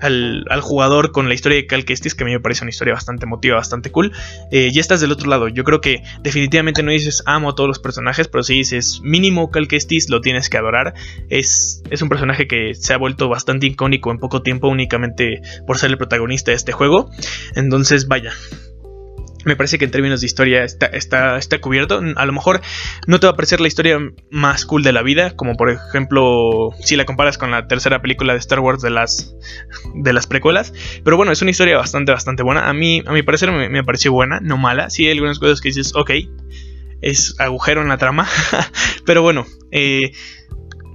[0.00, 2.94] al, jugador con la historia de Cal Kestis, que a mí me parece una historia
[2.94, 4.12] bastante emotiva, bastante cool,
[4.50, 5.48] eh, ya estás del otro lado.
[5.48, 9.50] Yo creo que definitivamente no dices amo a todos los personajes, pero si dices mínimo
[9.50, 10.94] Cal Kestis, lo tienes que adorar.
[11.28, 15.78] Es, es un personaje que se ha vuelto bastante icónico en poco tiempo, únicamente por
[15.78, 17.10] ser el protagonista de este juego.
[17.54, 18.32] Entonces, vaya,
[19.48, 22.00] me parece que en términos de historia está, está, está, cubierto.
[22.16, 22.60] A lo mejor
[23.06, 23.98] no te va a parecer la historia
[24.30, 28.34] más cool de la vida, como por ejemplo si la comparas con la tercera película
[28.34, 29.34] de Star Wars de las,
[29.94, 30.72] de las precuelas.
[31.02, 32.68] Pero bueno, es una historia bastante, bastante buena.
[32.68, 34.90] A mí, a mi parecer, me, pareció buena, no mala.
[34.90, 36.10] Sí hay algunas cosas que dices, ok,
[37.00, 38.28] es agujero en la trama.
[39.06, 40.12] pero bueno, eh,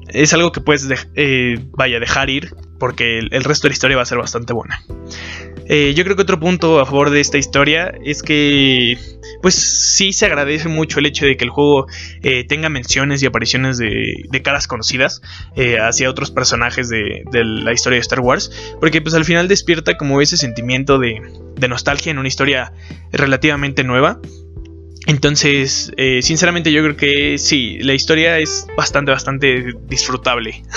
[0.09, 4.03] es algo que puedes, eh, vaya, dejar ir, porque el resto de la historia va
[4.03, 4.83] a ser bastante buena.
[5.65, 8.97] Eh, yo creo que otro punto a favor de esta historia es que,
[9.41, 11.87] pues sí se agradece mucho el hecho de que el juego
[12.21, 15.21] eh, tenga menciones y apariciones de, caras conocidas
[15.55, 19.47] eh, hacia otros personajes de, de, la historia de Star Wars, porque pues al final
[19.47, 21.21] despierta como ese sentimiento de,
[21.55, 22.73] de nostalgia en una historia
[23.11, 24.19] relativamente nueva.
[25.05, 30.63] Entonces, eh, sinceramente yo creo que sí, la historia es bastante, bastante disfrutable.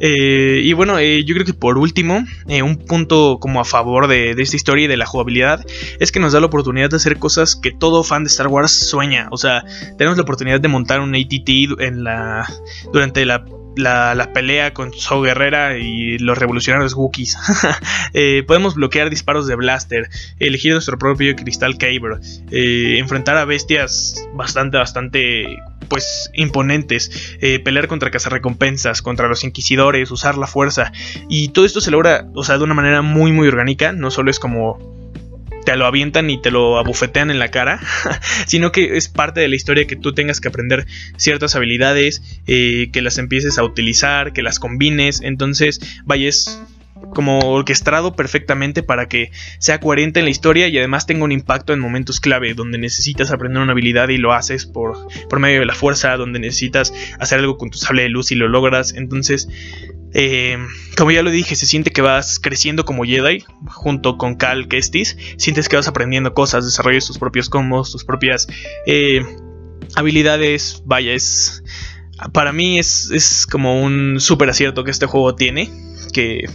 [0.00, 4.30] Eh, y bueno, eh, yo creo que por último, un punto como a favor de,
[4.30, 5.64] esta historia y de la jugabilidad
[5.98, 8.70] es que nos da la oportunidad de hacer cosas que todo fan de Star Wars
[8.70, 9.26] sueña.
[9.32, 9.64] O sea,
[9.96, 12.48] tenemos la oportunidad de montar un ATT en la,
[12.92, 13.44] durante la
[13.78, 17.36] la, pelea con So Guerrera y los revolucionarios Wookiees.
[18.14, 24.26] Eh, podemos bloquear disparos de blaster, elegir nuestro propio cristal Kyber, eh, enfrentar a bestias
[24.32, 30.90] bastante, bastante pues imponentes, eh, pelear contra cazarrecompensas, contra los inquisidores, usar la fuerza.
[31.28, 33.92] Y todo esto se logra, o sea, de una manera muy, muy orgánica.
[33.92, 34.97] No solo es como
[35.68, 37.78] te lo avientan y te lo abufetean en la cara,
[38.46, 40.86] sino que es parte de la historia que tú tengas que aprender
[41.18, 46.58] ciertas habilidades, eh, que las empieces a utilizar, que las combines, entonces vayas
[47.14, 51.74] como orquestado perfectamente para que sea coherente en la historia y además tenga un impacto
[51.74, 54.96] en momentos clave donde necesitas aprender una habilidad y lo haces por,
[55.28, 58.36] por medio de la fuerza, donde necesitas hacer algo con tu sable de luz y
[58.36, 58.94] lo logras.
[58.94, 59.48] Entonces
[60.14, 60.56] eh,
[60.96, 65.16] como ya lo dije, se siente que vas creciendo como Jedi junto con Cal Kestis.
[65.36, 68.48] Sientes que vas aprendiendo cosas, desarrollas tus propios combos, tus propias
[68.86, 69.20] eh,
[69.94, 70.82] habilidades.
[70.84, 71.62] Vaya, es.
[72.32, 75.70] Para mí es, es como un súper acierto que este juego tiene.
[76.12, 76.48] Que.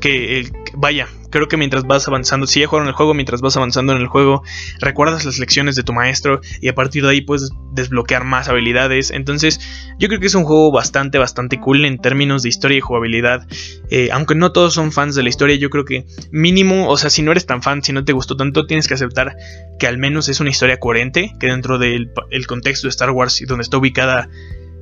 [0.00, 3.92] Que, vaya, creo que mientras vas avanzando, si ya jugaron el juego, mientras vas avanzando
[3.92, 4.44] en el juego,
[4.78, 9.10] recuerdas las lecciones de tu maestro y a partir de ahí puedes desbloquear más habilidades.
[9.10, 9.58] Entonces,
[9.98, 13.48] yo creo que es un juego bastante, bastante cool en términos de historia y jugabilidad.
[13.90, 17.10] Eh, aunque no todos son fans de la historia, yo creo que mínimo, o sea,
[17.10, 19.34] si no eres tan fan, si no te gustó tanto, tienes que aceptar
[19.80, 22.12] que al menos es una historia coherente, que dentro del
[22.46, 24.28] contexto de Star Wars y donde está ubicada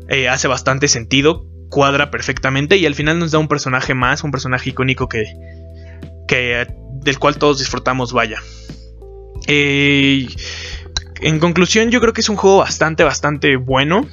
[0.09, 4.31] eh, hace bastante sentido cuadra perfectamente y al final nos da un personaje más, un
[4.31, 5.25] personaje icónico que,
[6.29, 8.41] del cual todos disfrutamos, vaya.
[9.47, 10.29] Eh,
[11.21, 14.07] en conclusión, yo creo que es un juego bastante, bastante bueno.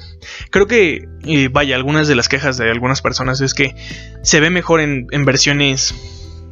[0.50, 1.08] Creo que,
[1.50, 3.74] vaya, algunas de las quejas de algunas personas es que
[4.22, 5.94] se ve mejor en, versiones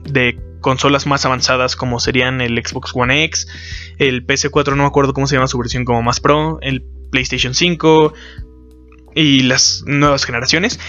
[0.04, 3.46] de consolas más avanzadas como serían el Xbox One X,
[3.98, 7.54] el PS4 no me acuerdo cómo se llama su versión como más pro, el PlayStation
[7.54, 8.12] 5
[9.14, 10.80] y las nuevas generaciones.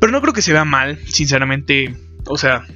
[0.00, 1.94] Pero no creo que se vea mal, sinceramente.
[2.26, 2.66] O sea,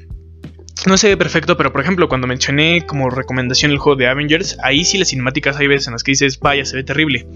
[0.87, 4.57] no se ve perfecto, pero por ejemplo, cuando mencioné como recomendación el juego de Avengers,
[4.63, 7.27] ahí sí las cinemáticas hay veces en las que dices, vaya, se ve terrible.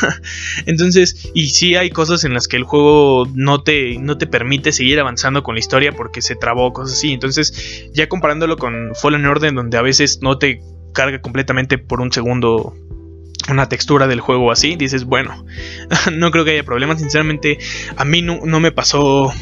[0.66, 4.72] Entonces, y sí hay cosas en las que el juego no te, no te permite
[4.72, 7.12] seguir avanzando con la historia porque se trabó, cosas así.
[7.12, 10.60] Entonces, ya comparándolo con Fallen Order, donde a veces no te
[10.92, 12.74] carga completamente por un segundo
[13.50, 15.44] una textura del juego así, dices, bueno,
[16.12, 17.00] no creo que haya problemas.
[17.00, 17.58] Sinceramente,
[17.96, 19.32] a mí no, no me pasó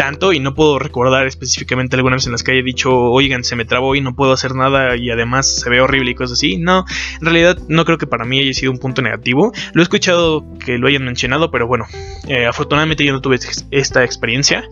[0.00, 3.54] tanto y no puedo recordar específicamente algunas veces en las que haya dicho, oigan, se
[3.54, 6.56] me trabó y no puedo hacer nada y además se ve horrible y cosas así.
[6.56, 6.86] No,
[7.20, 9.52] en realidad no creo que para mí haya sido un punto negativo.
[9.74, 11.84] Lo he escuchado que lo hayan mencionado, pero bueno,
[12.28, 14.64] eh, afortunadamente yo no tuve esta experiencia.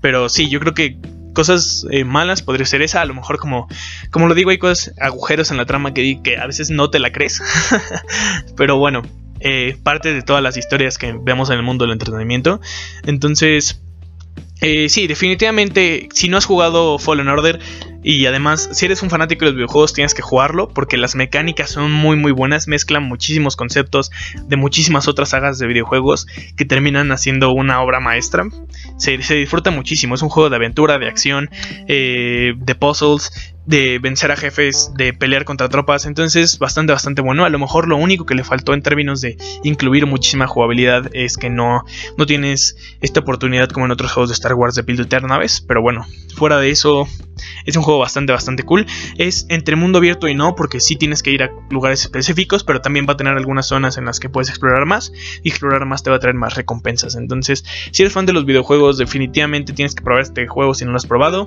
[0.00, 0.96] Pero sí, yo creo que
[1.34, 3.02] cosas eh, malas podría ser esa.
[3.02, 3.68] A lo mejor, como,
[4.10, 7.00] como lo digo, hay cosas, agujeros en la trama que, que a veces no te
[7.00, 7.42] la crees.
[8.56, 9.02] Pero bueno,
[9.40, 12.62] eh, parte de todas las historias que vemos en el mundo del entretenimiento.
[13.04, 13.82] Entonces,
[14.60, 17.60] eh, sí, definitivamente, si no has jugado Fallen Order
[18.02, 21.68] y además si eres un fanático de los videojuegos tienes que jugarlo porque las mecánicas
[21.68, 24.10] son muy muy buenas, mezclan muchísimos conceptos
[24.46, 28.44] de muchísimas otras sagas de videojuegos que terminan haciendo una obra maestra.
[28.96, 31.50] Se, disfruta muchísimo, es un juego de aventura, de acción,
[31.88, 37.44] eh, de puzzles de vencer a jefes, de pelear contra tropas, entonces bastante, bastante bueno.
[37.44, 41.36] A lo mejor lo único que le faltó en términos de incluir muchísima jugabilidad es
[41.36, 41.84] que no,
[42.16, 45.82] no tienes esta oportunidad como en otros juegos de Star Wars de pildotear naves, pero
[45.82, 47.06] bueno, fuera de eso
[47.64, 48.86] es un juego bastante, bastante cool.
[49.16, 52.80] Es entre mundo abierto y no, porque sí tienes que ir a lugares específicos, pero
[52.80, 56.02] también va a tener algunas zonas en las que puedes explorar más, y explorar más
[56.02, 57.16] te va a traer más recompensas.
[57.16, 60.92] Entonces, si eres fan de los videojuegos, definitivamente tienes que probar este juego si no
[60.92, 61.46] lo has probado.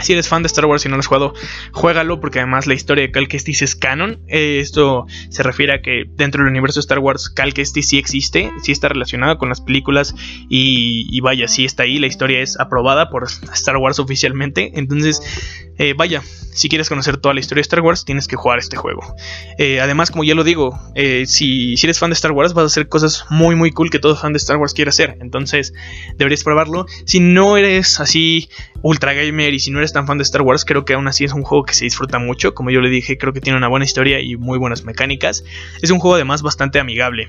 [0.00, 1.34] Si eres fan de Star Wars y no lo has jugado,
[1.72, 4.20] juégalo porque además la historia de Cal Kestis es canon.
[4.26, 7.98] Eh, esto se refiere a que dentro del universo de Star Wars Cal Kestis sí
[7.98, 10.14] existe, sí está relacionado con las películas
[10.48, 11.98] y, vaya, sí está ahí.
[11.98, 14.72] La historia es aprobada por Star Wars oficialmente.
[14.74, 15.22] Entonces,
[15.78, 18.76] eh, vaya, si quieres conocer toda la historia de Star Wars, tienes que jugar este
[18.76, 19.02] juego.
[19.58, 20.78] Eh, además, como ya lo digo,
[21.26, 23.98] si, si eres fan de Star Wars, vas a hacer cosas muy, muy cool que
[23.98, 25.16] todo fan de Star Wars quiere hacer.
[25.20, 25.74] Entonces,
[26.16, 26.86] deberías probarlo.
[27.04, 28.48] Si no eres así
[28.82, 31.24] ultra gamer y si no eres tan fan de Star Wars, creo que aún así
[31.24, 32.54] es un juego que se disfruta mucho.
[32.54, 35.44] Como yo le dije, creo que tiene una buena historia y muy buenas mecánicas.
[35.80, 37.28] Es un juego además bastante amigable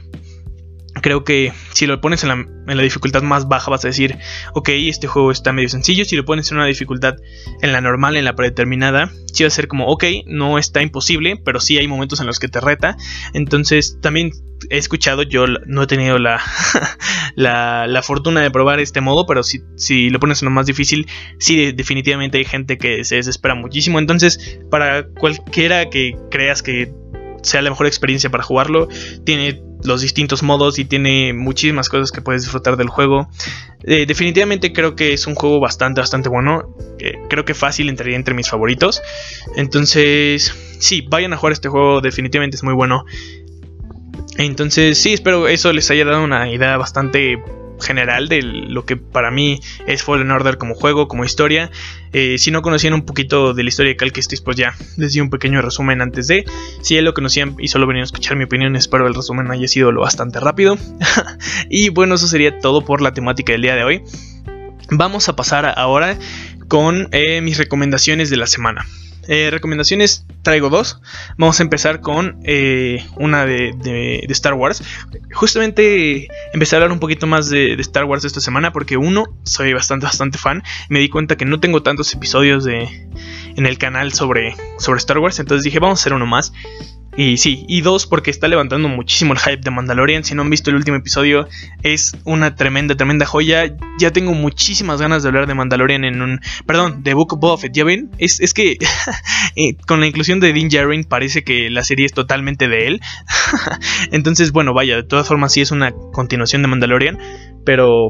[1.04, 2.30] creo que si lo pones en
[2.66, 4.18] la, dificultad más baja vas a decir,
[4.54, 6.06] ok, este juego está medio sencillo.
[6.06, 7.16] Si lo pones en una dificultad
[7.62, 11.40] en la normal, en la predeterminada, sí va a ser como, ok, no está imposible,
[11.44, 12.96] pero sí hay momentos en los que te reta.
[13.34, 14.32] Entonces también
[14.70, 16.42] he escuchado, yo no he tenido la,
[17.36, 21.08] la, fortuna de probar este modo, pero si, si lo pones en lo más difícil,
[21.38, 24.00] sí definitivamente hay gente que se desespera muchísimo.
[24.00, 27.03] Entonces, para cualquiera que creas que
[27.44, 28.88] sea la mejor experiencia para jugarlo,
[29.24, 33.30] tiene los distintos modos y tiene muchísimas cosas que puedes disfrutar del juego.
[33.84, 36.76] Eh, definitivamente creo que es un juego bastante, bastante bueno.
[37.30, 39.02] creo que fácil entraría entre mis favoritos.
[39.56, 43.06] Entonces, sí, vayan a jugar este juego, definitivamente es muy bueno.
[44.38, 47.38] Entonces, sí, espero eso les haya dado una idea bastante
[47.84, 51.70] general de lo que para mí es Fallen Order como juego, como historia.
[52.14, 55.20] Eh, si no conocían un poquito de la historia de Cal pues ya les di
[55.20, 56.46] un pequeño resumen antes de.
[56.82, 59.68] Si ya lo conocían y solo venían a escuchar mi opinión, espero el resumen haya
[59.68, 60.78] sido lo bastante rápido.
[61.70, 64.04] y bueno, eso sería todo por la temática del día de hoy.
[64.90, 66.18] Vamos a pasar ahora
[66.68, 68.86] con eh, mis recomendaciones de la semana.
[69.28, 71.02] Eh, recomendaciones traigo dos.
[71.38, 74.84] Vamos a empezar con eh, una de, Star Wars.
[75.34, 79.74] Justamente empecé a hablar un poquito más de, Star Wars esta semana porque uno, soy
[79.74, 80.64] bastante, bastante fan.
[80.90, 83.08] Me di cuenta que no tengo tantos episodios de,
[83.56, 85.40] en el canal sobre, sobre Star Wars.
[85.40, 86.54] Entonces dije, vamos a hacer uno más.
[87.16, 90.24] Y sí, y dos, porque está levantando muchísimo el hype de Mandalorian.
[90.24, 91.48] Si no han visto el último episodio,
[91.84, 93.76] es una tremenda, tremenda joya.
[94.00, 96.42] Ya tengo muchísimas ganas de hablar de Mandalorian en un.
[96.66, 97.74] Perdón, de Book of Boba Fett.
[97.74, 98.10] ¿Ya ven?
[98.18, 98.78] Es, es que
[99.56, 103.02] eh, con la inclusión de Dean Djarin parece que la serie es totalmente de él.
[104.12, 107.20] Entonces, bueno, vaya, de todas formas, sí es una continuación de Mandalorian.
[107.64, 108.10] Pero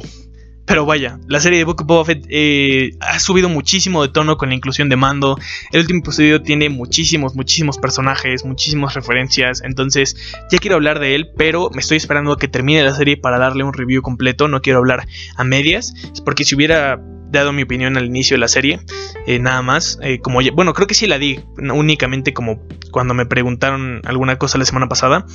[0.66, 4.38] pero vaya, la serie de Book of Boba Fett eh, ha subido muchísimo de tono
[4.38, 5.38] con la inclusión de Mando.
[5.72, 9.62] El último episodio tiene muchísimos, muchísimos personajes, muchísimas referencias.
[9.62, 10.16] Entonces,
[10.50, 13.40] ya quiero hablar de él, pero me estoy esperando a que termine la serie para
[13.40, 14.48] darle un review completo.
[14.48, 18.48] No quiero hablar a medias, porque si hubiera dado mi opinión al inicio de la
[18.48, 18.80] serie,
[19.28, 20.00] eh, nada más.
[20.02, 24.58] Eh, como bueno, creo que sí la di, únicamente como cuando me preguntaron alguna cosa
[24.58, 25.26] la semana pasada.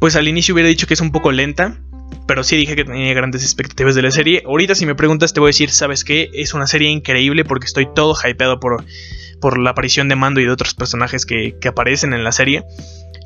[0.00, 1.80] pues al inicio hubiera dicho que es un poco lenta
[2.26, 4.42] pero sí dije que tenía grandes expectativas de la serie.
[4.46, 6.30] Ahorita si me preguntas te voy a decir, ¿sabes qué?
[6.34, 8.84] Es una serie increíble porque estoy todo hypeado por,
[9.40, 12.64] por la aparición de Mando y de otros personajes que, que aparecen en la serie.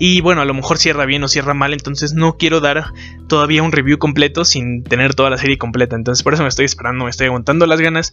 [0.05, 2.87] Y bueno, a lo mejor cierra bien o cierra mal, entonces no quiero dar
[3.29, 5.95] todavía un review completo sin tener toda la serie completa.
[5.95, 8.13] Entonces por eso me estoy esperando, me estoy aguantando las ganas.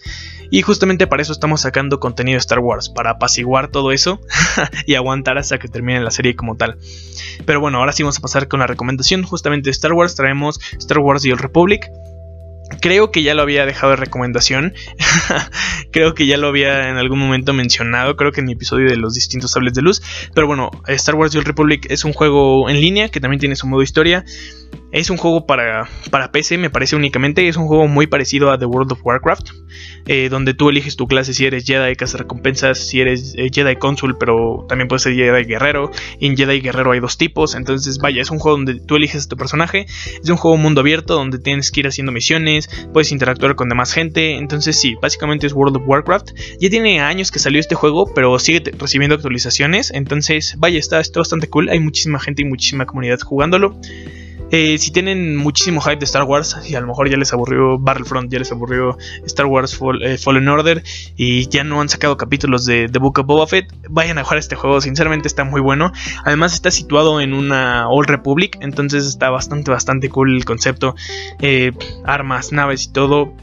[0.52, 4.22] Y justamente para eso estamos sacando contenido de Star Wars, para apaciguar todo eso
[4.86, 6.78] y aguantar hasta que termine la serie como tal.
[7.48, 10.14] Pero bueno, ahora sí vamos a pasar con la recomendación justamente de Star Wars.
[10.14, 11.90] Traemos Star Wars The Old Republic.
[12.82, 14.74] Creo que ya lo había dejado de recomendación.
[15.92, 18.16] creo que ya lo había en algún momento mencionado.
[18.16, 20.02] Creo que en mi episodio de los distintos sables de luz.
[20.34, 23.68] Pero bueno, Star Wars The Republic es un juego en línea que también tiene su
[23.68, 24.24] modo historia.
[24.92, 27.48] Es un juego para, para PC, me parece únicamente.
[27.48, 29.50] Es un juego muy parecido a The World of Warcraft.
[30.08, 34.18] Eh, donde tú eliges tu clase si eres Jedi, recompensas, si eres eh, Jedi Consul,
[34.18, 35.92] pero también puedes ser Jedi Guerrero.
[36.20, 37.54] Y en Jedi Guerrero hay dos tipos.
[37.54, 39.86] Entonces, vaya, es un juego donde tú eliges tu personaje.
[40.24, 43.94] Es un juego mundo abierto donde tienes que ir haciendo misiones, puedes interactuar con demás
[43.94, 44.38] gente.
[44.38, 46.32] Entonces, sí, básicamente es World of Warcraft.
[46.60, 49.92] Ya tiene años que salió este juego, pero sigue recibiendo actualizaciones.
[49.92, 51.70] Entonces, vaya, está, está bastante cool.
[51.70, 53.80] Hay muchísima gente y muchísima comunidad jugándolo.
[54.52, 57.78] Eh, si tienen muchísimo hype de Star Wars y a lo mejor ya les aburrió
[57.78, 60.84] Battlefront, ya les aburrió Star Wars eh, Fallen Order
[61.16, 64.40] y ya no han sacado capítulos de The Book of Boba Fett, vayan a jugar
[64.40, 65.92] este juego, sinceramente está muy bueno.
[66.26, 70.96] Además está situado en una Old Republic, entonces está bastante, bastante cool el concepto.
[71.42, 71.72] Eh,
[72.06, 73.34] armas, naves y todo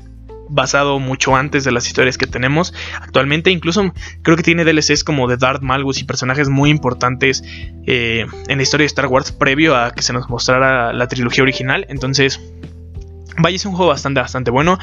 [0.48, 3.50] basado mucho antes de las historias que tenemos actualmente.
[3.50, 7.42] Incluso creo que tiene DLCs como de Darth Malgus y personajes muy importantes
[7.87, 11.42] eh, en la historia de Star Wars previo a que se nos mostrara la trilogía
[11.42, 11.87] original.
[11.88, 12.40] Entonces,
[13.38, 14.78] Vaya, es un juego bastante, bastante bueno.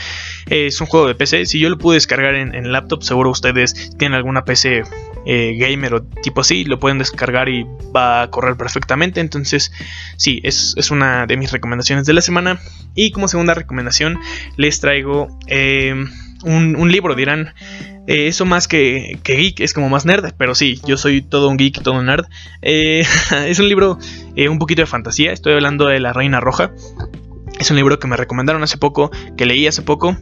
[0.48, 1.46] es un juego de PC.
[1.46, 4.84] Si yo lo pude descargar en, laptop, seguro ustedes tienen alguna PC
[5.26, 6.66] eh, gamer o tipo así.
[6.66, 9.20] Lo pueden descargar y va a correr perfectamente.
[9.20, 9.72] Entonces,
[10.18, 12.60] sí, es, una de mis recomendaciones de la semana.
[12.96, 14.20] Y como segunda recomendación,
[14.58, 15.96] les traigo eh,
[16.44, 17.16] un, libro.
[17.16, 17.54] Dirán,
[18.08, 20.34] eh, eso más que, que, geek, es como más nerd.
[20.38, 22.26] Pero sí, yo soy todo un geek, todo un nerd.
[22.62, 23.98] es un libro
[24.50, 25.32] un poquito de fantasía.
[25.32, 26.72] Estoy hablando de La Reina Roja.
[27.60, 30.18] Es un libro que me recomendaron hace poco, que leí hace poco.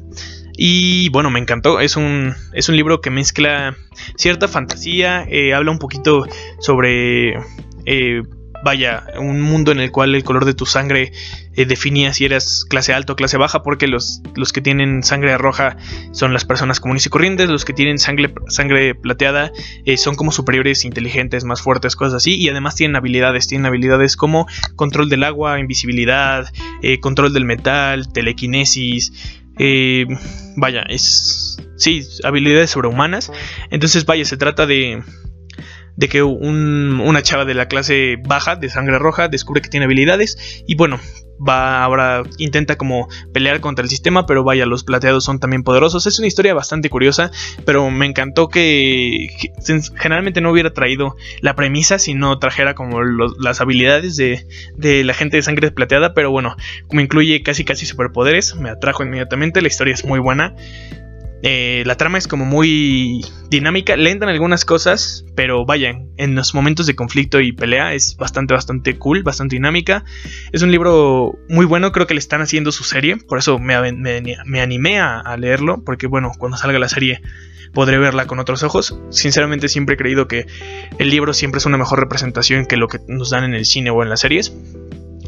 [0.57, 1.79] Y bueno, me encantó.
[1.79, 3.75] Es un, es un libro que mezcla
[4.15, 5.25] cierta fantasía.
[5.29, 6.25] Eh, habla un poquito
[6.59, 7.35] sobre
[7.85, 8.23] eh,
[8.63, 11.11] vaya, un mundo en el cual el color de tu sangre
[11.55, 15.37] eh, definía si eras clase alta o clase baja, porque los, los que tienen sangre
[15.37, 15.77] roja
[16.11, 19.51] son las personas comunes y corrientes, los que tienen sangre, sangre plateada
[19.85, 24.15] eh, son como superiores, inteligentes, más fuertes, cosas así, y además tienen habilidades, tienen habilidades
[24.15, 26.51] como control del agua, invisibilidad,
[27.01, 29.40] control del metal, telequinesis,
[30.55, 31.57] vaya, es...
[31.77, 33.31] Sí, habilidades sobrehumanas.
[33.71, 35.03] Entonces, vaya, se trata de
[36.01, 40.63] de que una chava de la clase baja, de sangre roja, descubre que tiene habilidades
[40.65, 40.99] y bueno,
[41.47, 46.07] va ahora intenta como pelear contra el sistema, pero vaya, los plateados son también poderosos.
[46.07, 47.29] Es una historia bastante curiosa,
[47.65, 49.27] pero me encantó que
[49.95, 55.37] generalmente no hubiera traído la premisa, sino trajera como las habilidades de, de, la gente
[55.37, 56.55] de sangre plateada, pero bueno,
[56.87, 60.55] como incluye casi casi superpoderes, me atrajo inmediatamente, la historia es muy buena.
[61.43, 66.53] Eh, la trama es como muy dinámica, lenta en algunas cosas, pero vayan, en los
[66.53, 70.03] momentos de conflicto y pelea es bastante, bastante cool, bastante dinámica.
[70.51, 73.75] Es un libro muy bueno, creo que le están haciendo su serie, por eso me,
[73.75, 77.21] animé a, leerlo, porque bueno, cuando salga la serie
[77.73, 78.99] podré verla con otros ojos.
[79.09, 80.45] Sinceramente siempre he creído que
[80.99, 83.89] el libro siempre es una mejor representación que lo que nos dan en el cine
[83.89, 84.53] o en las series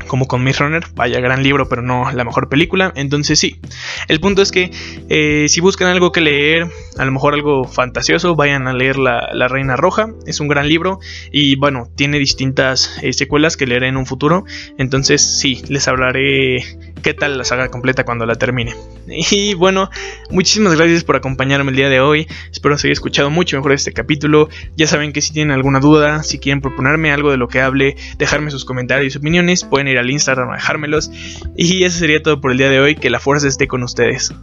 [0.08, 2.92] como con Miss Runner, vaya gran libro, pero no la mejor película.
[2.96, 3.60] Entonces sí,
[4.08, 4.72] el punto es que
[5.10, 6.68] eh, si buscan algo que leer,
[6.98, 10.10] a lo mejor algo fantasioso, vayan a leer La, Reina Roja.
[10.26, 11.00] Es un gran libro
[11.32, 14.46] y bueno, tiene distintas eh, secuelas que leeré en un futuro.
[14.78, 16.64] Entonces sí, les hablaré
[17.02, 18.74] qué tal la saga completa cuando la termine.
[19.34, 19.90] Y bueno,
[20.30, 22.28] muchísimas gracias por acompañarme el día de hoy.
[22.52, 24.50] Espero que haya escuchado mucho mejor este capítulo.
[24.76, 27.96] Ya saben que si tienen alguna duda, si quieren proponerme algo de lo que hable,
[28.18, 31.12] dejarme sus comentarios y opiniones, pueden ir al Instagram a dejármelos.
[31.56, 32.96] Y eso sería todo por el día de hoy.
[32.96, 34.34] Que la fuerza esté con ustedes.